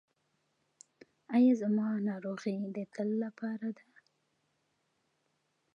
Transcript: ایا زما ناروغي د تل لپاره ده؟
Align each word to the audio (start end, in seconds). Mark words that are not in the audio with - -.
ایا 1.35 1.53
زما 1.61 1.87
ناروغي 2.07 2.57
د 2.75 2.77
تل 2.93 3.09
لپاره 3.23 3.67
ده؟ 3.77 3.85